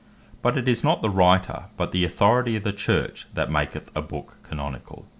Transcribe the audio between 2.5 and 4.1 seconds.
of the Church, that maketh a